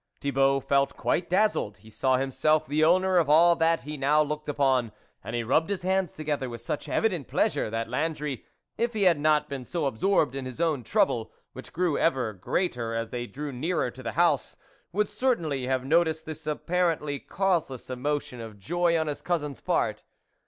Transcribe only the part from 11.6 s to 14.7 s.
grew ever greater as they drew nearer to the house,